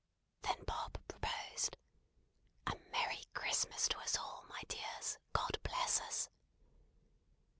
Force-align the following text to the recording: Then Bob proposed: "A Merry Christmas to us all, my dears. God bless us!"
Then 0.41 0.63
Bob 0.63 0.97
proposed: 1.07 1.77
"A 2.65 2.73
Merry 2.91 3.23
Christmas 3.35 3.87
to 3.89 3.99
us 3.99 4.17
all, 4.17 4.47
my 4.49 4.63
dears. 4.67 5.19
God 5.31 5.59
bless 5.61 6.01
us!" 6.01 6.27